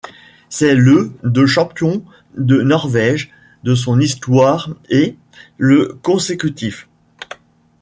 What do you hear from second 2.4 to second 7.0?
Norvège de son histoire et le consécutif.